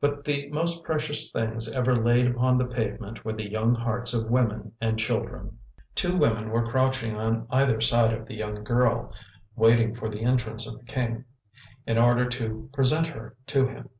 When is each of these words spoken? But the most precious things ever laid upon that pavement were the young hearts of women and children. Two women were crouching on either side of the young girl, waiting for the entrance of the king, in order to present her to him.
But 0.00 0.24
the 0.24 0.48
most 0.48 0.84
precious 0.84 1.30
things 1.30 1.70
ever 1.70 1.94
laid 1.94 2.26
upon 2.28 2.56
that 2.56 2.70
pavement 2.70 3.26
were 3.26 3.34
the 3.34 3.46
young 3.50 3.74
hearts 3.74 4.14
of 4.14 4.30
women 4.30 4.72
and 4.80 4.98
children. 4.98 5.58
Two 5.94 6.16
women 6.16 6.48
were 6.48 6.66
crouching 6.70 7.20
on 7.20 7.46
either 7.50 7.82
side 7.82 8.14
of 8.14 8.26
the 8.26 8.34
young 8.36 8.64
girl, 8.64 9.12
waiting 9.54 9.94
for 9.94 10.08
the 10.08 10.22
entrance 10.24 10.66
of 10.66 10.78
the 10.78 10.86
king, 10.86 11.26
in 11.86 11.98
order 11.98 12.26
to 12.26 12.70
present 12.72 13.08
her 13.08 13.36
to 13.48 13.66
him. 13.66 13.90